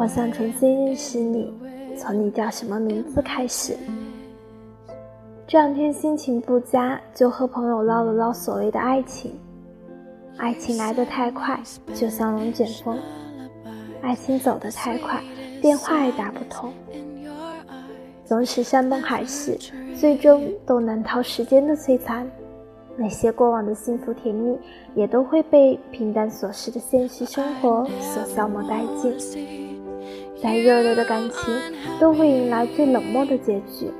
[0.00, 1.52] 我想重新认识你，
[1.96, 3.76] 从你叫什么名字开始。
[5.44, 9.32] 这两天心情不佳，就和朋友唠了唠所谓的爱情。
[10.36, 11.60] 爱情来得太快，
[11.96, 12.96] 就像龙卷风；
[14.00, 15.20] 爱情走得太快，
[15.60, 16.72] 电话也打不通。
[18.24, 19.58] 总是山盟海誓，
[19.96, 22.24] 最终都难逃时间的摧残。
[22.96, 24.56] 那些过往的幸福甜蜜，
[24.94, 29.77] 也都会被平淡琐事的现实生活所消磨殆尽。
[30.40, 31.54] 再热烈的感情，
[31.98, 33.90] 都会迎来最冷漠的结局。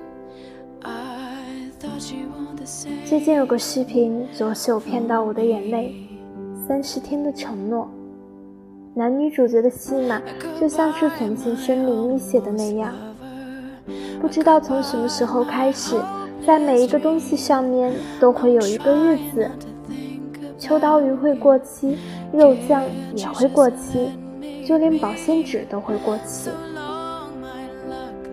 [3.05, 5.95] 最近有个视频，着实有骗到我的眼泪。
[6.66, 7.88] 三十天的承诺，
[8.95, 10.21] 男女主角的戏码
[10.60, 12.95] 就像是从前森林里写的那样。
[14.21, 15.96] 不知道从什么时候开始，
[16.46, 19.51] 在每一个东西上面都会有一个日子。
[20.59, 21.96] 秋刀鱼会过期，
[22.32, 22.82] 肉酱
[23.16, 24.10] 也会过期，
[24.69, 26.51] 就连保鲜纸都会过期。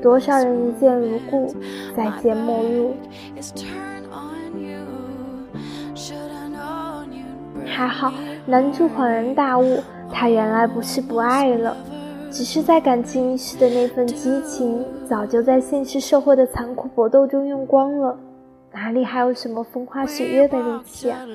[0.03, 1.47] 多少人一见如故，
[1.95, 2.94] 再见陌路。
[3.39, 4.81] is turn on you.
[5.95, 8.11] Should I known you'd 还好，
[8.45, 9.80] 男主恍然大悟，
[10.11, 11.78] 他原来不是不爱了，
[12.30, 18.19] 只是在感情一时的那份激情，早就在现实社会的残酷搏斗中用光了，
[18.73, 21.25] 哪里还有什么风花雪月的力气啊？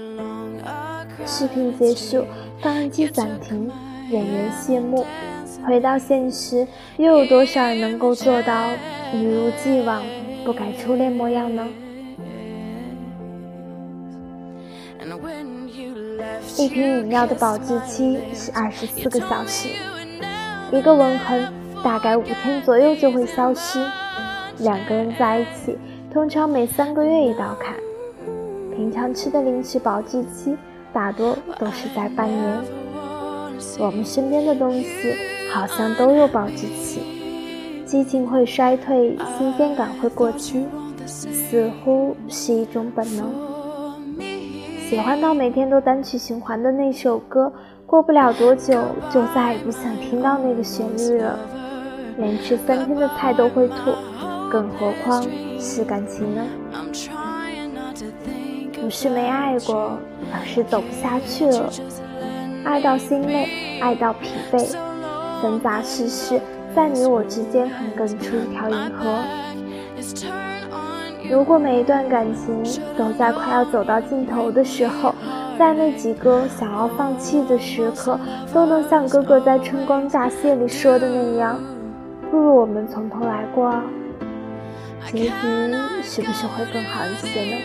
[1.25, 2.23] 视频结束，
[2.61, 3.71] 放映机暂停，
[4.11, 5.07] 演员谢幕，
[5.65, 6.67] 回到现实，
[6.97, 8.67] 又有多少人能够做到
[9.15, 10.03] 一如既往，
[10.45, 11.69] 不改初恋模样呢
[16.57, 19.69] 一瓶饮料的保质期是二十四个小时。
[20.73, 23.81] 一个吻痕大概五天左右就会消失，
[24.59, 25.79] 两个人在一起
[26.13, 27.75] 通常每三个月一道坎。
[28.77, 30.57] 平常吃的零食保质期
[30.93, 32.80] 大多都是在半年。
[33.79, 34.87] 我们身边的东西
[35.53, 37.01] 好像都有保质期，
[37.85, 40.67] 激情会衰退，新鲜感会过期，
[41.07, 43.27] 似乎是一种本能。
[44.89, 47.53] 喜欢到每天都单曲循环的那首歌，
[47.87, 51.39] 过不了多久就再也不想听到那个旋律了。
[52.19, 53.93] 连吃三天的菜都会吐，
[54.51, 55.25] 更何况
[55.59, 56.45] 是感情呢？
[58.81, 59.97] 不是没爱过，
[60.33, 61.71] 而是走不下去了。
[62.65, 64.77] 爱到心累，爱到疲惫，
[65.41, 66.41] 纷杂世事
[66.75, 69.19] 在你我之间横亘出一条银河。
[71.31, 72.63] 如果每一段感情
[72.97, 75.15] 都在快要走到尽头的时候，
[75.59, 78.19] 在那几个想要放弃的时刻，
[78.53, 81.61] 都能像哥哥在《春光乍泄》里说的那样，
[82.31, 83.83] 不如我们从头来过啊，
[85.13, 85.33] 结局
[86.03, 87.57] 是不是会更好一些呢？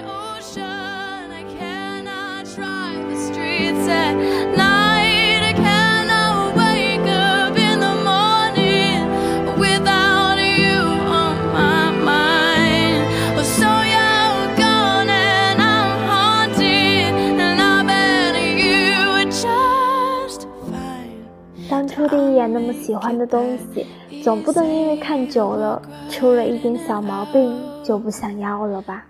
[22.15, 23.85] 第一眼那么喜欢的东西，
[24.23, 27.53] 总不能因为看久了出了一点小毛病
[27.83, 29.05] 就不想要了吧？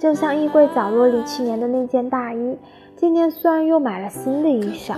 [0.00, 2.56] 就像衣柜角落里去年的那件大衣，
[2.96, 4.94] 今年虽然又买了新的衣裳，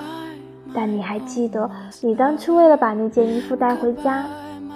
[0.75, 1.71] 但你还记得
[2.03, 4.27] 你当初为了把那件衣服带回家，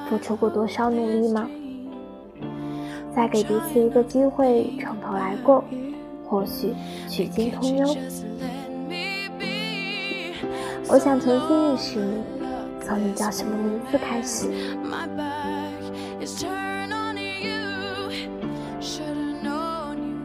[0.08, 1.50] 付出过多少努力吗？
[3.14, 5.62] 再给彼此一个机会，从头来过，
[6.26, 6.72] 或许
[7.10, 7.86] 取经通幽。
[10.92, 12.24] 我想重新认识你，
[12.80, 14.48] 从你叫什么名字开始。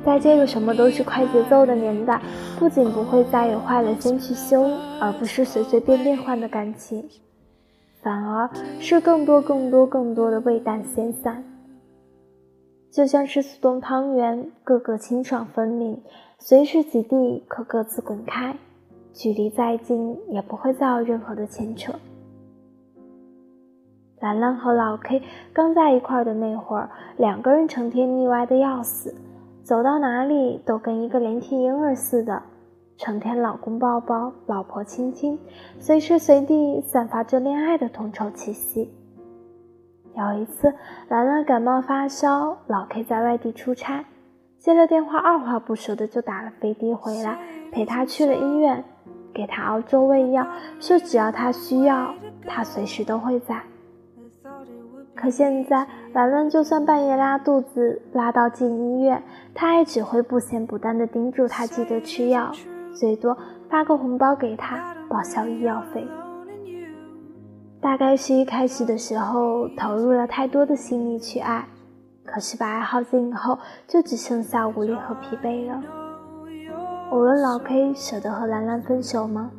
[0.04, 2.20] 在这个什么都是快节奏的年代，
[2.58, 4.64] 不仅不会再有坏了先去修，
[5.00, 7.08] 而不是随随便便换的感情，
[8.02, 8.50] 反而
[8.80, 11.44] 是更多、更多、更多的未淡先散。
[12.92, 16.02] 就像是速冻汤圆，个个清爽分明，
[16.40, 18.56] 随时随地可各自滚开，
[19.16, 21.94] 距离再近也不会再有任何的牵扯。
[24.20, 25.22] 兰兰和老 K
[25.54, 29.16] 刚在一块儿的那会儿，两个人成天腻歪的要死，
[29.64, 32.44] 走到哪里都跟一个连体婴儿似的，
[32.98, 35.40] 成天老公抱抱，老婆亲亲，
[35.80, 38.92] 随时随地散发着恋爱的同仇气息。
[40.14, 40.74] 有一次，
[41.08, 44.04] 兰兰感冒发烧，老 K 在外地出差，
[44.60, 47.38] 接了电话，二话不说的就打了飞的回来，
[47.72, 48.84] 陪她去了医院，
[49.36, 50.48] 给他熬粥喂药，
[50.80, 52.16] 说只要他需要，
[52.48, 53.62] 他随时都会在。
[55.14, 59.22] 可现在，兰兰就算半夜拉肚子，拉到进医院，
[59.54, 62.52] 他也只会不咸不淡地叮嘱他记得吃药，
[62.94, 63.38] 最多
[63.70, 66.08] 发个红包给他报销医药费。
[67.82, 71.66] 大概是一开始的时候投入了太多的心力去爱，
[72.26, 75.82] 可是把爱耗尽以后，就只剩下无力和疲惫了。
[77.12, 79.52] 我问老 K 舍得和兰兰分手吗？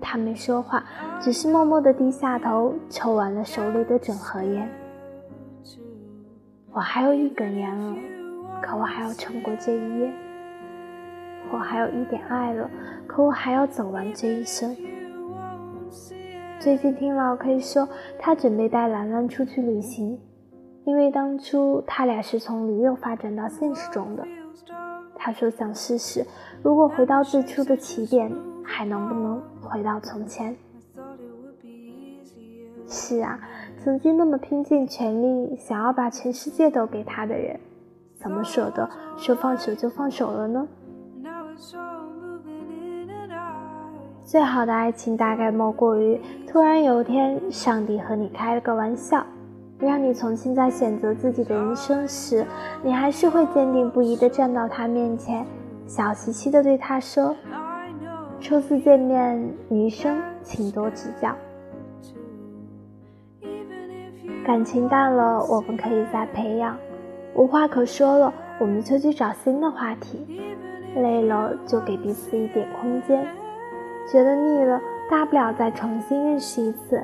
[0.00, 0.84] 他没说话，
[1.20, 4.68] 只是默默地低下头，抽完了手里的整盒烟。
[6.72, 7.96] 我还有一根烟了，
[8.60, 10.12] 可我还要撑过这一夜。
[11.52, 12.68] 我还有一点爱了，
[13.06, 14.76] 可我还要走完这一生。
[16.58, 20.20] 最近听老 K 说，他准备带兰兰出去旅行，
[20.84, 24.26] 因为当初他俩是从驴友发展到现实中的。
[25.18, 26.24] 他说想试试，
[26.62, 28.32] 如果回到最初的起点，
[28.64, 30.56] 还能不能回到从前？
[32.86, 33.38] 是啊。
[33.84, 37.58] 曾经那么拼尽全力想要把全世界都给他的人，
[38.16, 40.66] 怎么舍得说放手就放手了呢？
[44.24, 49.24] 最好的爱情大概莫过于突然有一天，上帝和你开了个玩笑，
[49.80, 52.44] 让你重新在选择自己的人生时，
[52.82, 55.46] 你还是会坚定不移地站到他面前，
[55.86, 57.34] 笑嘻嘻地对他说
[58.40, 61.32] ：“初次见面，余生请多指教。”
[64.44, 66.74] 感情淡了，我们可以再培养；
[67.34, 70.26] 无话可说了，我们就去找新的话题；
[70.96, 73.20] 累了，就给彼此一点空间；
[74.10, 77.00] 觉得腻了，大不了再重新认识一次。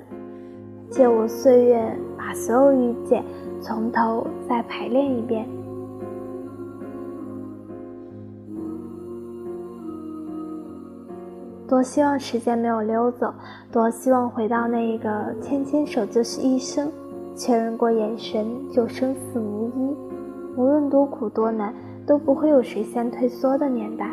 [0.90, 3.22] 借我岁月，把所有遇见
[3.60, 5.46] 从头再排练一遍。
[11.68, 13.34] 多希望时间没有溜走，
[13.70, 16.90] 多希望回到那个牵牵手就是一生。
[17.36, 19.96] 确认过眼神就生死无依，
[20.56, 21.74] 无论多苦多难
[22.06, 24.08] 都不会有谁先退缩的年代。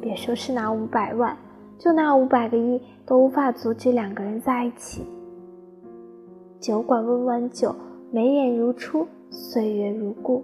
[0.00, 1.36] 别说是拿五百万，
[1.78, 5.06] 就拿五百个亿都无法阻止两个人在一起。
[6.58, 7.74] 酒馆温完酒，
[8.10, 10.42] 眉眼如初，岁月如故。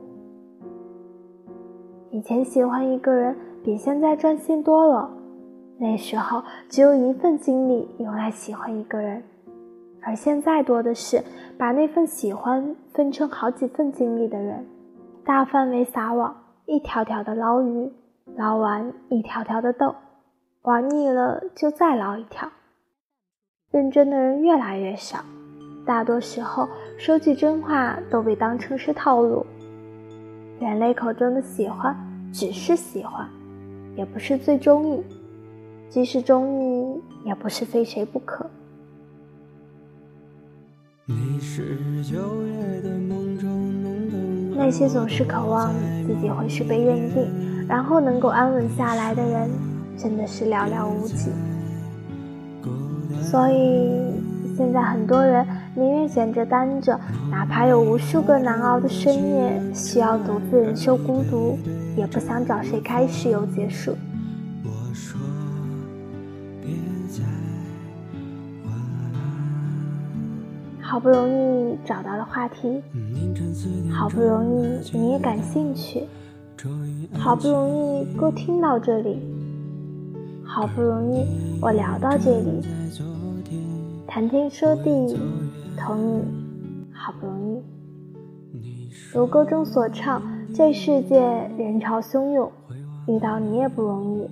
[2.10, 5.10] 以前喜欢一个人比现在专心多了，
[5.78, 9.22] 那时候只有一份精力用来喜欢一个人。
[10.02, 11.22] 而现在多的是
[11.56, 14.66] 把那份喜欢分成好几份精力的人，
[15.24, 16.36] 大范围撒网，
[16.66, 17.90] 一条条的捞鱼，
[18.36, 19.94] 捞完一条条的逗，
[20.62, 22.48] 玩腻了就再捞一条。
[23.70, 25.20] 认真的人越来越少，
[25.84, 29.44] 大多时候说句真话都被当成是套路。
[30.60, 31.96] 人类口中的喜欢，
[32.32, 33.28] 只是喜欢，
[33.96, 35.02] 也不是最中意，
[35.88, 38.48] 即使中意，也不是非谁不可。
[44.54, 45.72] 那些总是渴望
[46.06, 49.50] 自己会是被认定，然后能够安稳下来的人，
[49.98, 51.32] 真的是寥寥无几。
[53.20, 54.14] 所以
[54.56, 55.44] 现在很多人
[55.74, 56.98] 宁愿选择单着，
[57.30, 61.58] 哪怕有无数个难熬的深夜需要独自忍受孤独，
[61.96, 63.96] 也不想找谁开始又结束。
[70.80, 72.82] 好不容易找到了话题，
[73.90, 76.02] 好不容易你也感兴趣，
[77.14, 79.18] 好不容易哥听到这里，
[80.44, 81.24] 好不容易
[81.62, 82.60] 我聊到这里，
[84.06, 85.16] 谈天说地，
[85.82, 86.24] 同你，
[86.94, 87.62] 好不容易。
[89.12, 90.22] 如歌中所唱，
[90.54, 91.20] 这世界
[91.58, 92.50] 人潮汹涌，
[93.08, 94.30] 遇到你也不容易，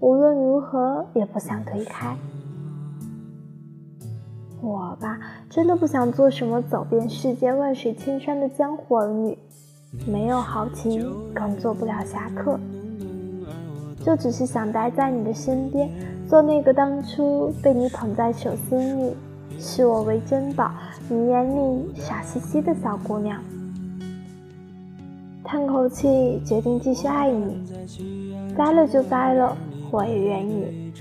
[0.00, 2.14] 无论如何也不想推开。
[4.60, 9.38] 我吧，真的不想做什么走遍世间万水千山的江湖儿女，
[10.06, 12.60] 没有豪情，更做不了侠客，
[14.04, 15.88] 就只是想待在你的身边，
[16.28, 19.16] 做那个当初被你捧在手心里，
[19.58, 20.70] 视我为珍宝，
[21.08, 23.42] 你眼里傻兮兮的小姑娘。
[25.44, 27.64] 叹口气，决定继续爱你，
[28.56, 29.56] 栽了就栽了，
[29.90, 30.92] 我也愿意。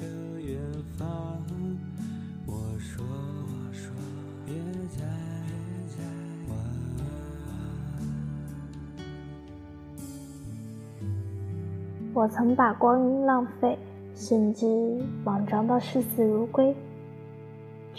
[12.13, 13.77] 我曾把光阴浪费，
[14.15, 14.65] 甚至
[15.23, 16.75] 莽撞到视死如归。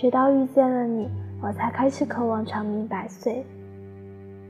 [0.00, 1.09] 直到遇见了你，
[1.43, 3.45] 我才开始渴望长命百岁。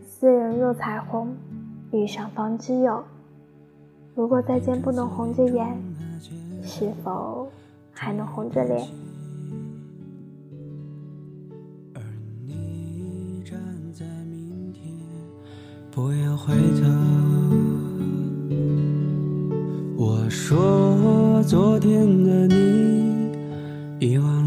[0.07, 1.35] 斯人若彩虹，
[1.90, 3.02] 遇上方知有。
[4.14, 5.75] 如果再见不能红着眼，
[6.62, 7.49] 是否
[7.93, 8.87] 还能红着脸？
[11.95, 12.02] 而
[12.45, 13.59] 你站
[13.95, 14.85] 在明天，
[15.90, 16.87] 不要回头。
[19.97, 23.33] 我说昨天的你，
[23.99, 24.38] 遗忘。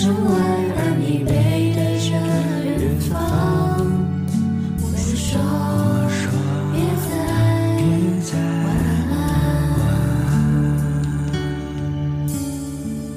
[0.00, 0.30] 窗外
[0.78, 1.30] 而你背
[1.74, 2.10] 对着
[2.64, 3.12] 远方
[4.80, 4.84] 我
[6.08, 6.18] 说
[6.72, 7.10] 别再
[7.76, 7.84] 别
[8.24, 8.32] 再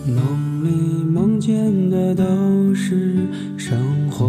[0.06, 0.12] 梦。
[0.66, 0.68] 里
[1.06, 4.20] 梦见的都是生活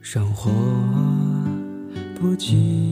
[0.00, 0.50] 生活
[2.18, 2.91] 不急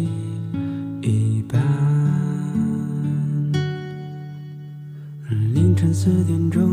[6.02, 6.69] 四点钟